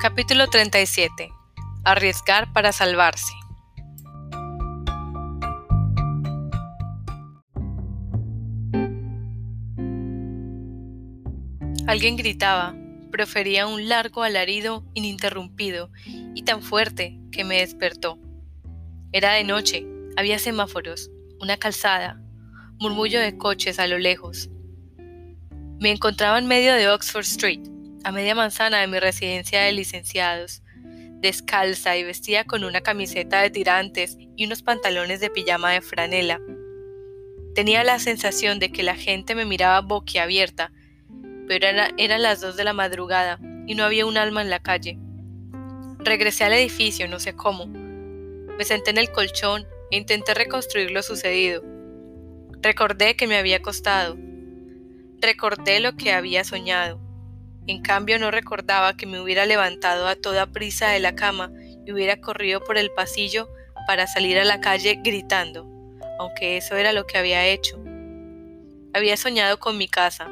[0.00, 1.28] Capítulo 37.
[1.84, 3.34] Arriesgar para salvarse.
[11.86, 12.74] Alguien gritaba,
[13.12, 15.90] profería un largo alarido ininterrumpido
[16.34, 18.18] y tan fuerte que me despertó.
[19.12, 19.86] Era de noche,
[20.16, 21.10] había semáforos,
[21.42, 22.18] una calzada,
[22.78, 24.48] murmullo de coches a lo lejos.
[25.78, 27.69] Me encontraba en medio de Oxford Street,
[28.04, 30.62] a media manzana de mi residencia de licenciados,
[31.20, 36.40] descalza y vestida con una camiseta de tirantes y unos pantalones de pijama de franela.
[37.54, 40.72] Tenía la sensación de que la gente me miraba boquiabierta
[41.50, 45.00] pero eran las dos de la madrugada y no había un alma en la calle.
[45.98, 47.66] Regresé al edificio, no sé cómo.
[47.66, 51.64] Me senté en el colchón e intenté reconstruir lo sucedido.
[52.62, 54.16] Recordé que me había acostado.
[55.20, 57.00] Recordé lo que había soñado.
[57.70, 61.52] En cambio no recordaba que me hubiera levantado a toda prisa de la cama
[61.86, 63.48] y hubiera corrido por el pasillo
[63.86, 65.68] para salir a la calle gritando,
[66.18, 67.80] aunque eso era lo que había hecho.
[68.92, 70.28] Había soñado con mi casa,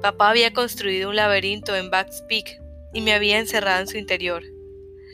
[0.00, 2.58] Papá había construido un laberinto en Backs Peak
[2.94, 4.42] y me había encerrado en su interior.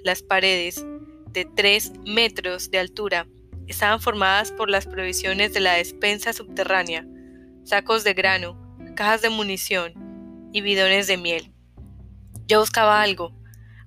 [0.05, 0.86] Las paredes,
[1.33, 3.27] de tres metros de altura,
[3.66, 7.05] estaban formadas por las provisiones de la despensa subterránea,
[7.64, 10.05] sacos de grano, cajas de munición
[10.56, 11.52] y bidones de miel.
[12.46, 13.34] Yo buscaba algo,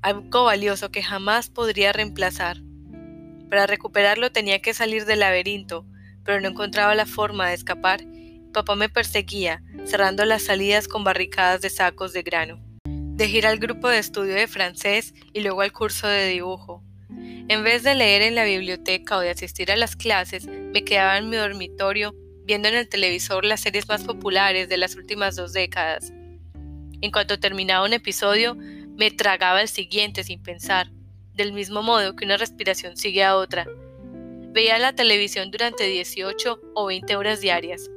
[0.03, 2.57] algo valioso que jamás podría reemplazar.
[3.49, 5.87] Para recuperarlo tenía que salir del laberinto,
[6.23, 8.01] pero no encontraba la forma de escapar.
[8.53, 12.63] Papá me perseguía, cerrando las salidas con barricadas de sacos de grano.
[12.85, 16.83] Dejé ir al grupo de estudio de francés y luego al curso de dibujo.
[17.09, 21.17] En vez de leer en la biblioteca o de asistir a las clases, me quedaba
[21.17, 22.13] en mi dormitorio
[22.45, 26.13] viendo en el televisor las series más populares de las últimas dos décadas.
[27.01, 30.91] En cuanto terminaba un episodio, me tragaba el siguiente sin pensar,
[31.33, 33.65] del mismo modo que una respiración sigue a otra.
[34.51, 37.89] Veía la televisión durante 18 o 20 horas diarias.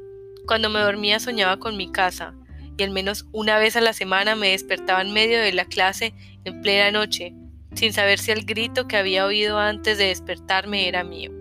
[0.46, 2.34] Cuando me dormía soñaba con mi casa,
[2.76, 6.14] y al menos una vez a la semana me despertaba en medio de la clase
[6.44, 7.34] en plena noche,
[7.74, 11.32] sin saber si el grito que había oído antes de despertarme era mío.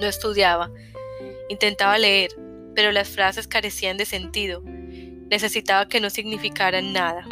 [0.00, 0.70] No estudiaba,
[1.48, 2.30] intentaba leer,
[2.74, 4.62] pero las frases carecían de sentido.
[5.30, 7.26] Necesitaba que no significaran nada.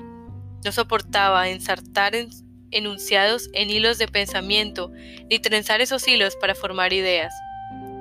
[0.64, 2.14] No soportaba ensartar
[2.70, 4.90] enunciados en hilos de pensamiento,
[5.28, 7.32] ni trenzar esos hilos para formar ideas.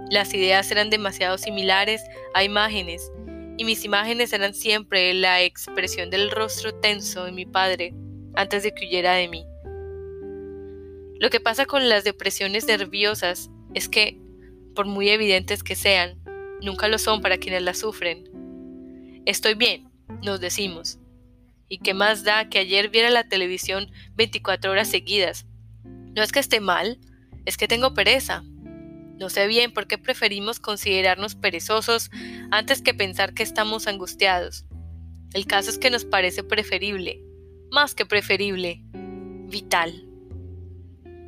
[0.10, 2.02] Las ideas eran demasiado similares
[2.34, 3.12] a imágenes,
[3.58, 7.94] y mis imágenes eran siempre la expresión del rostro tenso de mi padre
[8.36, 9.44] antes de que huyera de mí.
[11.20, 14.20] Lo que pasa con las depresiones nerviosas es que,
[14.76, 16.22] por muy evidentes que sean,
[16.62, 18.30] nunca lo son para quienes las sufren.
[19.26, 19.87] Estoy bien,
[20.24, 21.00] nos decimos.
[21.70, 25.46] ¿Y qué más da que ayer viera la televisión 24 horas seguidas?
[25.84, 27.00] No es que esté mal,
[27.46, 28.44] es que tengo pereza,
[29.20, 32.12] no sé bien por qué preferimos considerarnos perezosos
[32.52, 34.66] antes que pensar que estamos angustiados.
[35.34, 37.24] El caso es que nos parece preferible,
[37.72, 40.04] más que preferible, vital.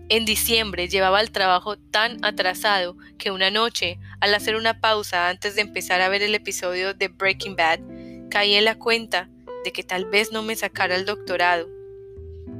[0.09, 5.55] En diciembre llevaba el trabajo tan atrasado que una noche, al hacer una pausa antes
[5.55, 7.79] de empezar a ver el episodio de Breaking Bad,
[8.29, 9.29] caí en la cuenta
[9.63, 11.67] de que tal vez no me sacara el doctorado.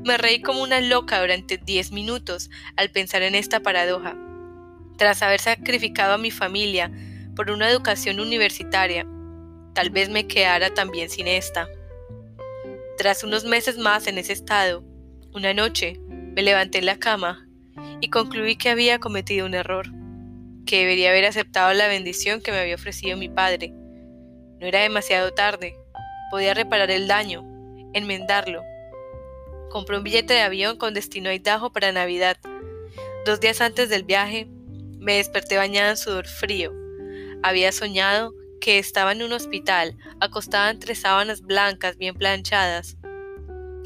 [0.04, 4.18] Me reí como una loca durante 10 minutos al pensar en esta paradoja
[5.00, 6.92] tras haber sacrificado a mi familia
[7.34, 9.08] por una educación universitaria,
[9.74, 11.70] tal vez me quedara también sin esta.
[12.98, 14.84] Tras unos meses más en ese estado,
[15.34, 17.48] una noche me levanté en la cama
[18.02, 19.88] y concluí que había cometido un error,
[20.66, 23.74] que debería haber aceptado la bendición que me había ofrecido mi padre.
[24.60, 25.78] No era demasiado tarde,
[26.32, 27.44] podía reparar el daño,
[27.94, 28.62] enmendarlo.
[29.70, 32.38] Compré un billete de avión con destino a Idaho para Navidad.
[33.26, 34.48] Dos días antes del viaje,
[34.98, 36.74] me desperté bañada en sudor frío.
[37.42, 42.98] Había soñado que estaba en un hospital, acostada entre sábanas blancas bien planchadas.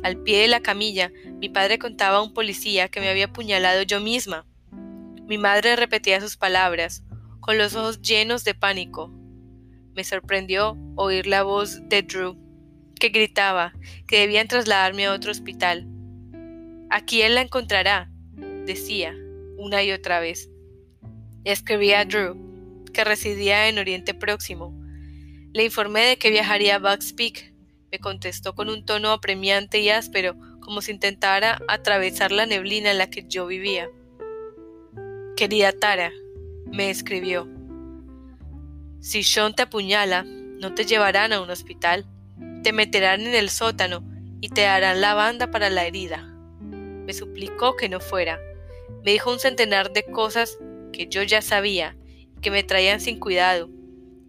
[0.02, 3.84] Al pie de la camilla, mi padre contaba a un policía que me había apuñalado
[3.84, 4.46] yo misma.
[5.28, 7.04] Mi madre repetía sus palabras,
[7.40, 9.12] con los ojos llenos de pánico.
[9.95, 12.38] Me sorprendió oír la voz de Drew,
[13.00, 13.74] que gritaba
[14.07, 15.88] que debían trasladarme a otro hospital.
[16.90, 18.10] Aquí él la encontrará,
[18.66, 19.16] decía,
[19.57, 20.50] una y otra vez.
[21.44, 24.74] Escribí a Drew, que residía en Oriente Próximo.
[25.54, 27.54] Le informé de que viajaría a Bugs Peak.
[27.92, 32.98] Me contestó con un tono apremiante y áspero, como si intentara atravesar la neblina en
[32.98, 33.89] la que yo vivía.
[35.36, 36.12] Querida Tara,
[36.72, 37.48] me escribió,
[39.04, 42.06] si Sean te apuñala, no te llevarán a un hospital,
[42.64, 44.02] te meterán en el sótano
[44.40, 46.34] y te darán la banda para la herida.
[46.62, 48.40] Me suplicó que no fuera.
[49.04, 50.58] Me dijo un centenar de cosas
[50.94, 51.98] que yo ya sabía
[52.38, 53.70] y que me traían sin cuidado,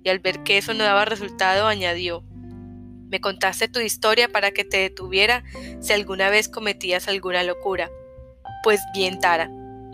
[0.02, 2.24] y al ver que eso no daba resultado añadió,
[3.08, 5.44] me contaste tu historia para que te detuviera
[5.78, 7.88] si alguna vez cometías alguna locura.
[8.64, 9.48] Pues bien, Tara,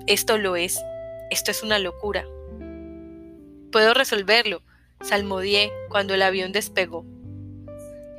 [0.07, 0.81] esto lo es.
[1.29, 2.25] Esto es una locura.
[3.71, 4.63] Puedo resolverlo,
[5.03, 7.05] salmodié cuando el avión despegó.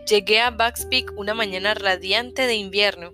[0.07, 3.13] Llegué a Bugs Peak una mañana radiante de invierno.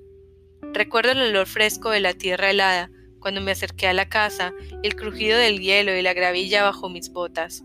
[0.73, 4.53] Recuerdo el olor fresco de la tierra helada cuando me acerqué a la casa,
[4.83, 7.63] el crujido del hielo y la gravilla bajo mis botas.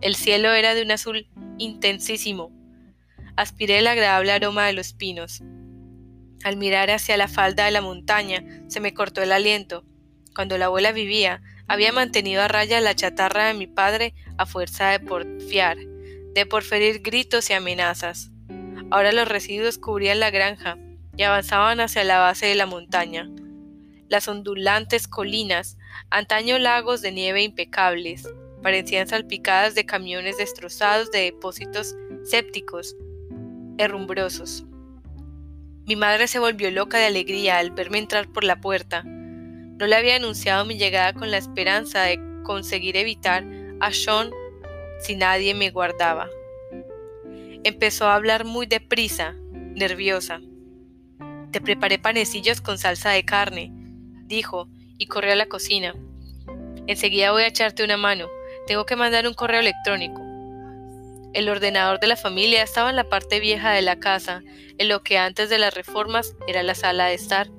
[0.00, 1.28] El cielo era de un azul
[1.58, 2.50] intensísimo.
[3.36, 5.42] Aspiré el agradable aroma de los pinos.
[6.42, 9.84] Al mirar hacia la falda de la montaña, se me cortó el aliento.
[10.34, 11.40] Cuando la abuela vivía,
[11.72, 17.00] había mantenido a raya la chatarra de mi padre a fuerza de porfiar, de porferir
[17.00, 18.30] gritos y amenazas.
[18.90, 20.76] Ahora los residuos cubrían la granja
[21.16, 23.30] y avanzaban hacia la base de la montaña.
[24.10, 25.78] Las ondulantes colinas,
[26.10, 28.28] antaño lagos de nieve impecables,
[28.62, 32.96] parecían salpicadas de camiones destrozados de depósitos sépticos,
[33.78, 34.66] herrumbrosos.
[35.86, 39.04] Mi madre se volvió loca de alegría al verme entrar por la puerta.
[39.82, 43.44] No le había anunciado mi llegada con la esperanza de conseguir evitar
[43.80, 44.30] a Sean
[45.00, 46.30] si nadie me guardaba.
[47.64, 50.40] Empezó a hablar muy deprisa, nerviosa.
[51.50, 53.72] Te preparé panecillos con salsa de carne,
[54.26, 54.68] dijo,
[54.98, 55.96] y corrió a la cocina.
[56.86, 58.28] Enseguida voy a echarte una mano.
[58.68, 60.22] Tengo que mandar un correo electrónico.
[61.34, 64.44] El ordenador de la familia estaba en la parte vieja de la casa,
[64.78, 67.50] en lo que antes de las reformas era la sala de estar.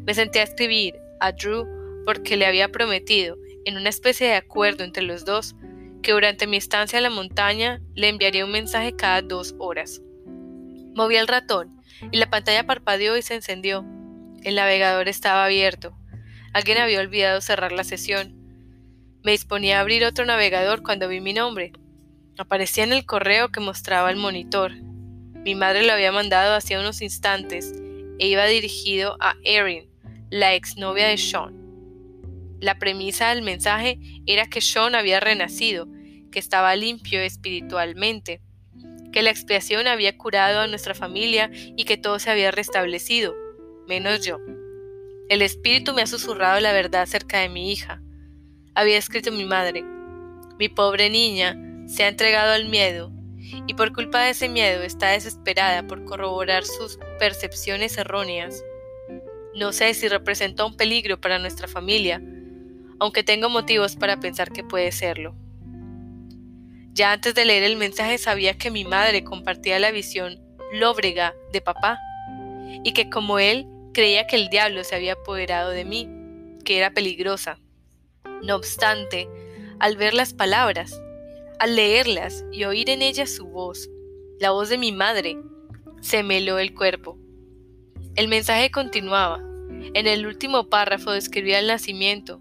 [0.00, 1.66] Me senté a escribir a Drew
[2.04, 5.56] porque le había prometido, en una especie de acuerdo entre los dos,
[6.02, 10.02] que durante mi estancia en la montaña le enviaría un mensaje cada dos horas.
[10.94, 11.80] Moví el ratón
[12.12, 13.84] y la pantalla parpadeó y se encendió.
[14.42, 15.96] El navegador estaba abierto.
[16.52, 18.34] Alguien había olvidado cerrar la sesión.
[19.22, 21.72] Me disponía a abrir otro navegador cuando vi mi nombre.
[22.36, 24.72] Aparecía en el correo que mostraba el monitor.
[25.44, 27.72] Mi madre lo había mandado hacía unos instantes
[28.18, 29.88] e iba dirigido a Erin,
[30.30, 31.54] la exnovia de Sean.
[32.60, 35.86] La premisa del mensaje era que Sean había renacido,
[36.30, 38.40] que estaba limpio espiritualmente,
[39.12, 43.34] que la expiación había curado a nuestra familia y que todo se había restablecido,
[43.86, 44.38] menos yo.
[45.28, 48.02] El espíritu me ha susurrado la verdad acerca de mi hija.
[48.74, 49.84] Había escrito mi madre.
[50.58, 51.56] Mi pobre niña
[51.86, 53.12] se ha entregado al miedo
[53.66, 58.62] y por culpa de ese miedo está desesperada por corroborar sus percepciones erróneas.
[59.56, 62.20] No sé si representa un peligro para nuestra familia,
[62.98, 65.34] aunque tengo motivos para pensar que puede serlo.
[66.92, 70.40] Ya antes de leer el mensaje sabía que mi madre compartía la visión
[70.72, 71.98] lóbrega de papá
[72.84, 76.08] y que como él creía que el diablo se había apoderado de mí,
[76.64, 77.58] que era peligrosa.
[78.42, 79.28] No obstante,
[79.78, 81.00] al ver las palabras,
[81.58, 83.88] al leerlas y oír en ellas su voz,
[84.40, 85.38] la voz de mi madre,
[86.00, 87.18] se me heló el cuerpo.
[88.16, 89.38] El mensaje continuaba.
[89.92, 92.40] En el último párrafo describía el nacimiento,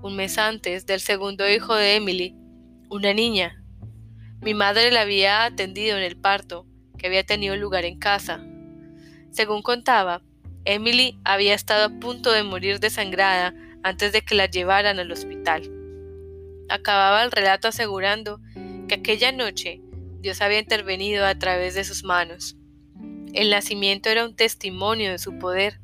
[0.00, 2.36] un mes antes, del segundo hijo de Emily,
[2.88, 3.60] una niña.
[4.42, 8.46] Mi madre la había atendido en el parto, que había tenido lugar en casa.
[9.32, 10.22] Según contaba,
[10.64, 15.68] Emily había estado a punto de morir desangrada antes de que la llevaran al hospital.
[16.68, 18.40] Acababa el relato asegurando
[18.86, 19.80] que aquella noche
[20.20, 22.56] Dios había intervenido a través de sus manos.
[23.34, 25.80] El nacimiento era un testimonio de su poder.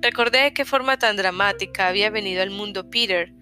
[0.00, 3.32] Recordé de qué forma tan dramática había venido al mundo Peter,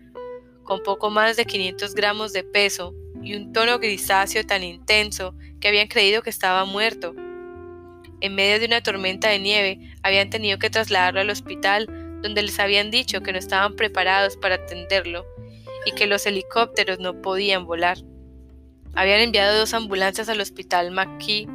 [0.64, 5.68] con poco más de 500 gramos de peso y un tono grisáceo tan intenso que
[5.68, 7.14] habían creído que estaba muerto.
[8.20, 11.86] En medio de una tormenta de nieve habían tenido que trasladarlo al hospital
[12.22, 15.26] donde les habían dicho que no estaban preparados para atenderlo
[15.84, 17.98] y que los helicópteros no podían volar.
[18.94, 21.46] Habían enviado dos ambulancias al hospital McKee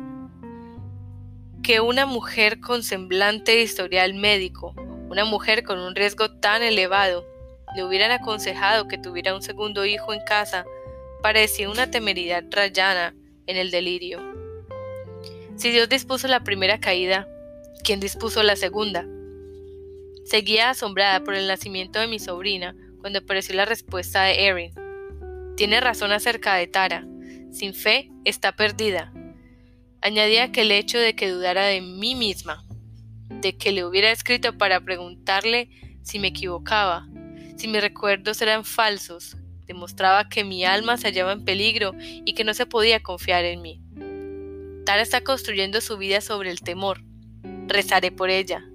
[1.63, 4.74] que una mujer con semblante historial médico,
[5.10, 7.25] una mujer con un riesgo tan elevado,
[7.75, 10.65] le hubieran aconsejado que tuviera un segundo hijo en casa,
[11.22, 13.15] parecía una temeridad rayana
[13.48, 14.20] en el delirio.
[15.56, 17.27] Si Dios dispuso la primera caída,
[17.84, 19.06] ¿quién dispuso la segunda?
[20.25, 24.74] Seguía asombrada por el nacimiento de mi sobrina cuando apareció la respuesta de Erin.
[25.56, 27.06] Tiene razón acerca de Tara
[27.51, 29.12] sin fe está perdida.
[30.03, 32.65] Añadía que el hecho de que dudara de mí misma,
[33.29, 35.70] de que le hubiera escrito para preguntarle
[36.01, 37.08] si me equivocaba,
[37.55, 42.43] si mis recuerdos eran falsos, demostraba que mi alma se hallaba en peligro y que
[42.43, 43.79] no se podía confiar en mí.
[44.88, 47.03] Tara está construyendo su vida sobre el temor,
[47.67, 48.65] rezaré por ella.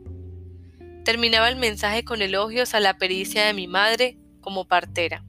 [1.04, 5.24] Terminaba el mensaje con elogios a la pericia de mi madre como partera.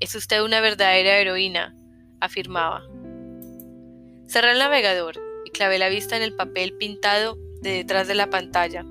[0.00, 1.76] Es usted una verdadera heroína,
[2.20, 2.82] afirmaba.
[4.26, 8.28] Cerré el navegador y clavé la vista en el papel pintado de detrás de la
[8.28, 8.84] pantalla.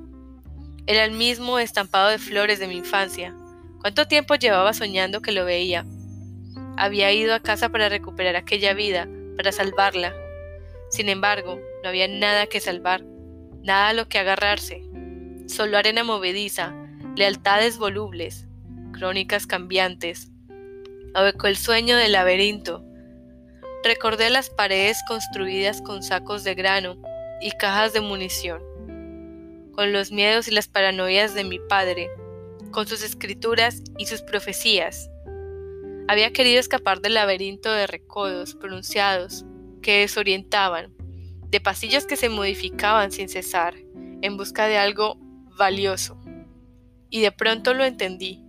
[0.87, 3.35] Era el mismo estampado de flores de mi infancia.
[3.79, 5.85] ¿Cuánto tiempo llevaba soñando que lo veía?
[6.75, 10.15] Había ido a casa para recuperar aquella vida, para salvarla.
[10.89, 13.03] Sin embargo, no había nada que salvar,
[13.61, 14.83] nada a lo que agarrarse.
[15.45, 16.73] Solo arena movediza,
[17.15, 18.47] lealtades volubles,
[18.93, 20.31] crónicas cambiantes.
[21.13, 22.83] Abecó el sueño del laberinto.
[23.83, 26.97] Recordé las paredes construidas con sacos de grano
[27.41, 28.61] y cajas de munición,
[29.73, 32.09] con los miedos y las paranoias de mi padre,
[32.71, 35.09] con sus escrituras y sus profecías.
[36.07, 39.45] Había querido escapar del laberinto de recodos pronunciados
[39.81, 40.93] que desorientaban,
[41.49, 43.75] de pasillos que se modificaban sin cesar,
[44.21, 45.17] en busca de algo
[45.57, 46.19] valioso.
[47.09, 48.43] Y de pronto lo entendí.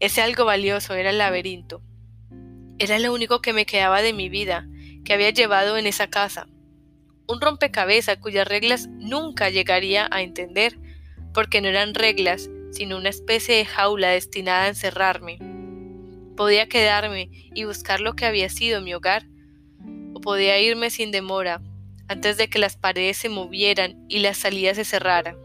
[0.00, 1.82] Ese algo valioso era el laberinto.
[2.82, 4.66] Era lo único que me quedaba de mi vida,
[5.04, 6.48] que había llevado en esa casa.
[7.28, 10.80] Un rompecabezas cuyas reglas nunca llegaría a entender,
[11.32, 15.38] porque no eran reglas, sino una especie de jaula destinada a encerrarme.
[16.36, 19.28] Podía quedarme y buscar lo que había sido mi hogar,
[20.12, 21.62] o podía irme sin demora,
[22.08, 25.36] antes de que las paredes se movieran y la salida se cerrara.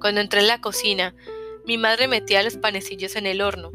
[0.00, 1.14] Cuando entré en la cocina,
[1.64, 3.70] mi madre metía los panecillos en el horno.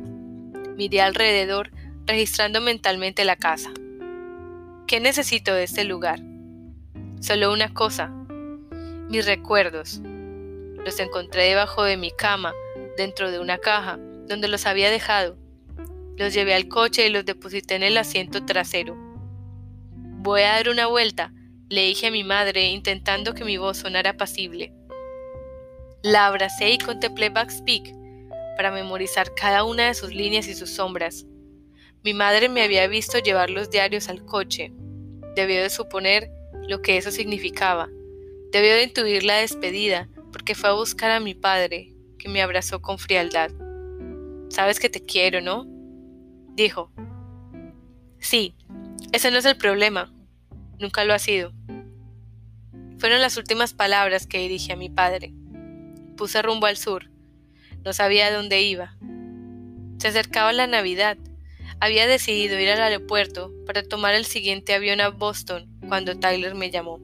[0.76, 1.72] Miré alrededor,
[2.10, 3.70] registrando mentalmente la casa.
[4.88, 6.20] ¿Qué necesito de este lugar?
[7.22, 8.08] Solo una cosa,
[9.10, 10.02] mis recuerdos.
[10.84, 12.52] Los encontré debajo de mi cama,
[12.98, 15.38] dentro de una caja, donde los había dejado.
[16.18, 18.98] Los llevé al coche y los deposité en el asiento trasero.
[20.22, 21.32] Voy a dar una vuelta,
[21.70, 24.74] le dije a mi madre, intentando que mi voz sonara apacible.
[26.02, 27.94] La abracé y contemplé Backspeak
[28.58, 31.28] para memorizar cada una de sus líneas y sus sombras.
[32.04, 34.72] Mi madre me había visto llevar los diarios al coche.
[35.36, 36.30] Debió de suponer
[36.68, 37.90] lo que eso significaba.
[38.52, 42.82] Debió de intuir la despedida, porque fue a buscar a mi padre, que me abrazó
[42.82, 43.52] con frialdad.
[44.50, 45.66] Sabes que te quiero, ¿no?
[46.56, 46.92] Dijo.
[48.20, 48.56] Sí,
[49.12, 50.14] ese no es el problema.
[50.80, 51.54] Nunca lo ha sido.
[52.98, 55.34] Fueron las últimas palabras que dirigí a mi padre
[56.20, 57.10] puse rumbo al sur.
[57.86, 58.98] No sabía dónde iba.
[60.00, 61.18] Se acercaba la Navidad.
[61.80, 66.72] Había decidido ir al aeropuerto para tomar el siguiente avión a Boston cuando Tyler me
[66.72, 67.00] llamó.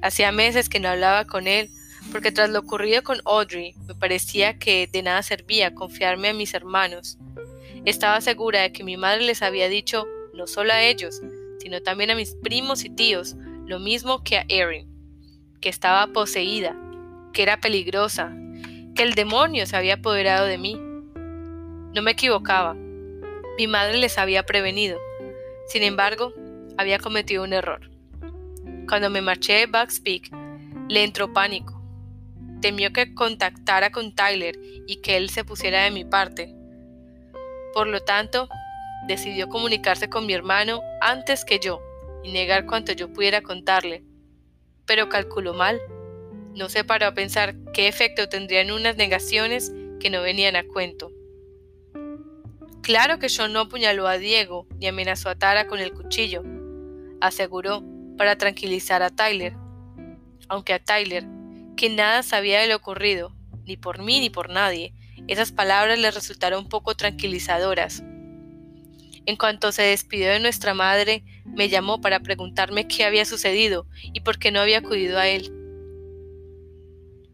[0.00, 1.70] Hacía meses que no hablaba con él,
[2.12, 6.54] porque tras lo ocurrido con Audrey me parecía que de nada servía confiarme a mis
[6.54, 7.18] hermanos.
[7.84, 11.20] Estaba segura de que mi madre les había dicho no solo a ellos,
[11.58, 13.34] sino también a mis primos y tíos,
[13.66, 14.88] lo mismo que a Erin,
[15.60, 16.76] que estaba poseída
[17.32, 18.32] que era peligrosa,
[18.94, 20.74] que el demonio se había apoderado de mí.
[21.94, 22.76] No me equivocaba.
[23.58, 24.98] Mi madre les había prevenido.
[25.66, 26.32] Sin embargo,
[26.78, 27.90] había cometido un error.
[28.88, 30.30] Cuando me marché de Bugs Peak,
[30.88, 31.82] le entró pánico.
[32.62, 36.54] Temió que contactara con Tyler y que él se pusiera de mi parte.
[37.74, 38.48] Por lo tanto,
[39.06, 41.82] decidió comunicarse con mi hermano antes que yo
[42.24, 44.04] y negar cuanto yo pudiera contarle.
[44.86, 45.80] Pero calculó mal
[46.58, 51.12] no se paró a pensar qué efecto tendrían unas negaciones que no venían a cuento.
[52.88, 56.42] Claro que John no apuñaló a Diego ni amenazó a Tara con el cuchillo,
[57.20, 57.84] aseguró
[58.16, 59.52] para tranquilizar a Tyler.
[60.48, 61.26] Aunque a Tyler,
[61.76, 64.94] que nada sabía de lo ocurrido, ni por mí ni por nadie,
[65.26, 68.02] esas palabras le resultaron poco tranquilizadoras.
[69.26, 74.20] En cuanto se despidió de nuestra madre, me llamó para preguntarme qué había sucedido y
[74.20, 75.52] por qué no había acudido a él.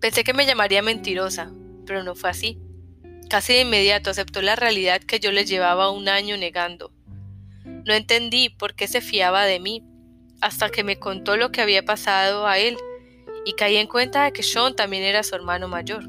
[0.01, 1.55] Pensé que me llamaría mentirosa,
[1.87, 2.59] pero no fue así.
[3.35, 6.93] Casi de inmediato aceptó la realidad que yo le llevaba un año negando.
[7.65, 9.83] No entendí por qué se fiaba de mí,
[10.41, 12.77] hasta que me contó lo que había pasado a él,
[13.45, 16.05] y caí en cuenta de que Sean también era su hermano mayor.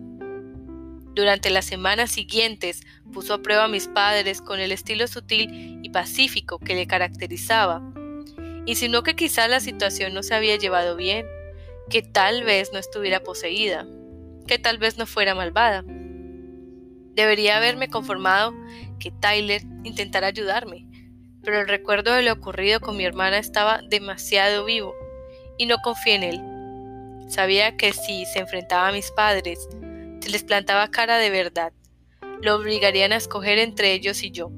[1.15, 5.89] Durante las semanas siguientes puso a prueba a mis padres con el estilo sutil y
[5.89, 7.81] pacífico que le caracterizaba.
[8.67, 11.25] Insinuó que quizá la situación no se había llevado bien,
[11.89, 13.87] que tal vez no estuviera poseída,
[14.45, 15.83] que tal vez no fuera malvada.
[17.15, 18.53] Debería haberme conformado
[18.99, 20.87] que Tyler intentara ayudarme,
[21.43, 24.93] pero el recuerdo de lo ocurrido con mi hermana estaba demasiado vivo
[25.57, 26.41] y no confié en él.
[27.29, 29.67] Sabía que si se enfrentaba a mis padres,
[30.21, 31.73] se les plantaba cara de verdad,
[32.41, 34.51] lo obligarían a escoger entre ellos y yo,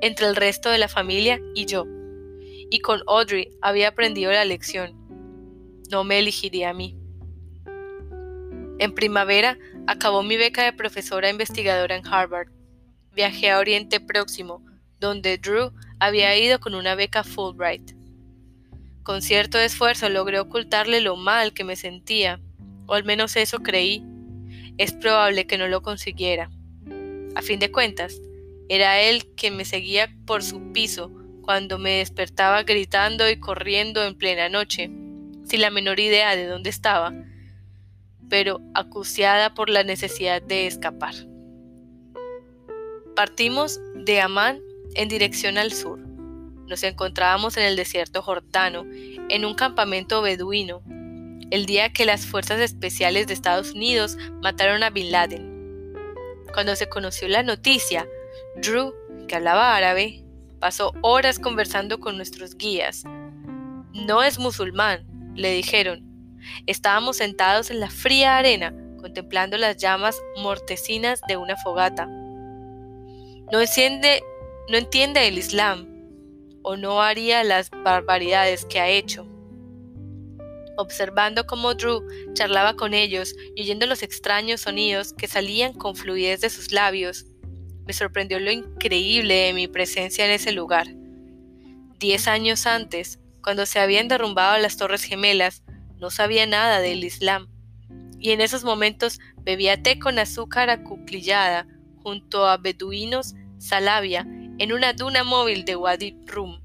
[0.00, 1.86] entre el resto de la familia y yo.
[2.70, 5.00] Y con Audrey había aprendido la lección
[5.90, 6.96] no me elegiría a mí.
[8.78, 12.48] En primavera acabó mi beca de profesora investigadora en Harvard.
[13.12, 14.64] Viajé a Oriente Próximo,
[14.98, 17.92] donde Drew había ido con una beca Fulbright.
[19.02, 22.40] Con cierto esfuerzo logré ocultarle lo mal que me sentía,
[22.86, 24.04] o al menos eso creí.
[24.78, 26.50] Es probable que no lo consiguiera.
[27.34, 28.20] A fin de cuentas,
[28.68, 31.10] era él quien me seguía por su piso
[31.42, 34.90] cuando me despertaba gritando y corriendo en plena noche,
[35.44, 37.12] sin la menor idea de dónde estaba,
[38.30, 41.14] pero acuciada por la necesidad de escapar.
[43.14, 44.60] Partimos de Amán
[44.94, 45.98] en dirección al sur.
[45.98, 48.86] Nos encontrábamos en el desierto jordano,
[49.28, 50.82] en un campamento beduino,
[51.50, 55.94] el día que las fuerzas especiales de Estados Unidos mataron a Bin Laden.
[56.54, 58.06] Cuando se conoció la noticia,
[58.62, 58.94] Drew,
[59.26, 60.24] que hablaba árabe,
[60.60, 63.02] pasó horas conversando con nuestros guías.
[63.92, 66.09] No es musulmán, le dijeron.
[66.66, 72.06] Estábamos sentados en la fría arena, contemplando las llamas mortecinas de una fogata.
[72.06, 74.22] No entiende,
[74.68, 75.88] no entiende el Islam,
[76.62, 79.26] o no haría las barbaridades que ha hecho.
[80.76, 86.40] Observando cómo Drew charlaba con ellos y oyendo los extraños sonidos que salían con fluidez
[86.40, 87.26] de sus labios,
[87.86, 90.86] me sorprendió lo increíble de mi presencia en ese lugar.
[91.98, 95.62] Diez años antes, cuando se habían derrumbado las Torres Gemelas,
[96.00, 97.48] no sabía nada del Islam,
[98.18, 101.66] y en esos momentos bebía té con azúcar acuclillada
[102.02, 104.26] junto a beduinos salavia
[104.58, 106.60] en una duna móvil de Wadi Rum.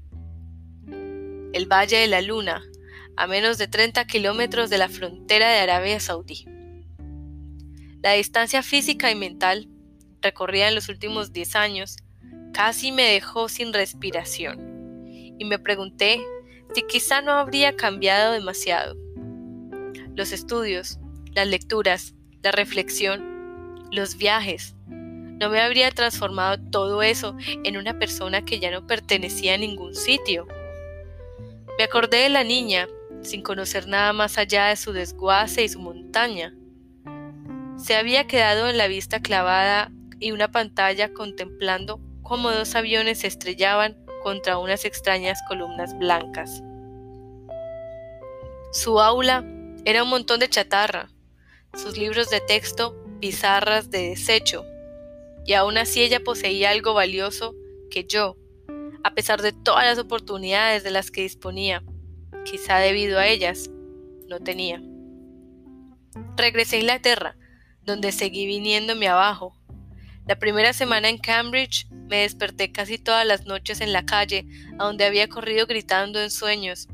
[1.52, 2.62] El Valle de la Luna,
[3.16, 6.46] a menos de 30 kilómetros de la frontera de Arabia Saudí.
[8.02, 9.68] La distancia física y mental
[10.20, 11.96] recorrida en los últimos 10 años
[12.52, 15.04] casi me dejó sin respiración
[15.38, 16.20] y me pregunté
[16.74, 19.05] si quizá no habría cambiado demasiado.
[20.16, 20.98] Los estudios,
[21.34, 28.42] las lecturas, la reflexión, los viajes, ¿no me habría transformado todo eso en una persona
[28.42, 30.48] que ya no pertenecía a ningún sitio?
[31.76, 32.88] Me acordé de la niña,
[33.20, 36.54] sin conocer nada más allá de su desguace y su montaña.
[37.76, 43.26] Se había quedado en la vista clavada y una pantalla contemplando cómo dos aviones se
[43.26, 46.62] estrellaban contra unas extrañas columnas blancas.
[48.72, 49.44] Su aula
[49.86, 51.08] era un montón de chatarra,
[51.74, 54.66] sus libros de texto pizarras de desecho,
[55.46, 57.54] y aún así ella poseía algo valioso
[57.88, 58.36] que yo,
[59.04, 61.84] a pesar de todas las oportunidades de las que disponía,
[62.44, 63.70] quizá debido a ellas,
[64.28, 64.82] no tenía.
[66.36, 67.36] Regresé a Inglaterra,
[67.82, 69.56] donde seguí viniéndome abajo,
[70.26, 74.44] la primera semana en Cambridge me desperté casi todas las noches en la calle,
[74.76, 76.88] a donde había corrido gritando en sueños.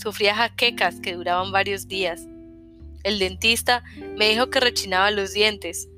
[0.00, 2.26] Sufría jaquecas que duraban varios días.
[3.02, 3.82] El dentista
[4.16, 5.88] me dijo que rechinaba los dientes.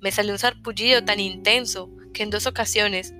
[0.00, 3.14] Me salió un sarpullido tan intenso que en dos ocasiones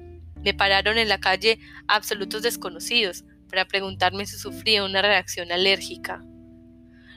[0.45, 6.23] me pararon en la calle absolutos desconocidos para preguntarme si sufría una reacción alérgica.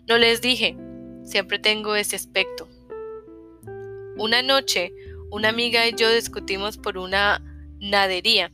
[0.07, 0.77] No les dije,
[1.25, 2.69] siempre tengo ese aspecto.
[4.17, 4.93] Una noche
[5.31, 7.41] una amiga y yo discutimos por una
[7.79, 8.51] nadería,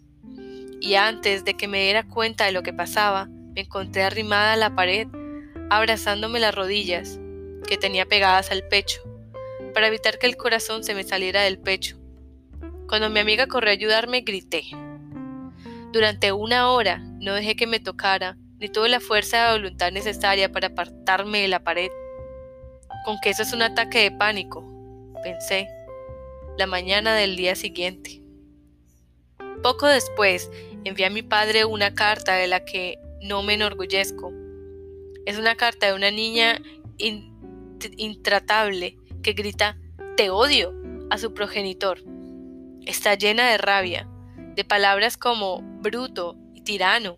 [0.80, 4.56] y antes de que me diera cuenta de lo que pasaba, me encontré arrimada a
[4.56, 5.08] la pared,
[5.72, 7.20] abrazándome las rodillas,
[7.68, 9.02] que tenía pegadas al pecho,
[9.74, 11.98] para evitar que el corazón se me saliera del pecho.
[12.88, 14.62] Cuando mi amiga corrió a ayudarme, grité.
[15.92, 20.52] Durante una hora no dejé que me tocara, ni tuve la fuerza de voluntad necesaria
[20.52, 21.90] para apartarme de la pared.
[23.06, 24.64] Con que eso es un ataque de pánico,
[25.24, 25.68] pensé
[26.60, 28.22] la mañana del día siguiente.
[29.64, 30.52] Poco después
[30.84, 34.32] envié a mi padre una carta de la que no me enorgullezco.
[35.26, 36.62] Es una carta de una niña
[37.98, 39.78] intratable que grita
[40.16, 40.74] Te odio
[41.10, 42.04] a su progenitor.
[42.86, 44.08] Está llena de rabia,
[44.56, 47.18] de palabras como bruto y tirano,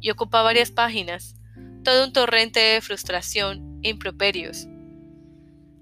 [0.00, 1.34] y ocupa varias páginas,
[1.82, 4.66] todo un torrente de frustración e improperios.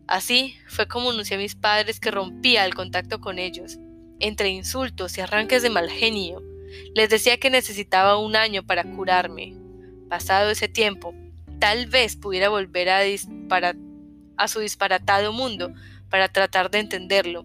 [0.07, 3.79] Así fue como anuncié a mis padres que rompía el contacto con ellos.
[4.21, 6.43] Entre insultos y arranques de mal genio,
[6.95, 9.55] les decía que necesitaba un año para curarme.
[10.09, 11.15] Pasado ese tiempo,
[11.59, 15.73] tal vez pudiera volver a, su disparatado mundo
[16.11, 17.45] para tratar de entenderlo.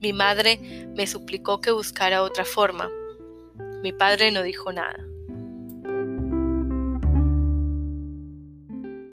[0.00, 2.90] Mi madre me suplicó que buscara otra forma.
[3.82, 5.07] Mi padre no dijo nada.